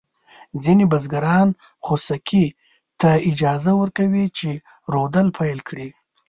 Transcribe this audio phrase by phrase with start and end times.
[0.63, 1.49] ځینې بزګران
[1.85, 2.45] خوسکي
[2.99, 4.49] ته اجازه ورکوي چې
[4.93, 5.87] رودل پيل کړي.